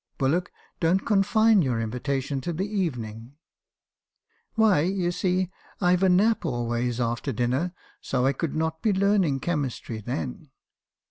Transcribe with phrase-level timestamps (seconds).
[0.17, 0.51] Bullock!
[0.79, 3.35] don't confine your invitation to the evening!'
[4.55, 9.41] "'Why, you see, I've a nap always after dinner, so I could not be learning
[9.41, 10.49] chemistry then.'